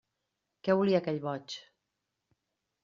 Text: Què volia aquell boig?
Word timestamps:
Què 0.67 0.77
volia 0.79 1.03
aquell 1.03 1.21
boig? 1.27 1.59